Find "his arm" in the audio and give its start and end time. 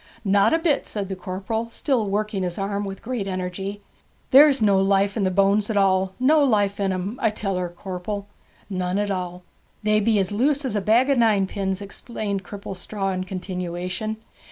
2.41-2.85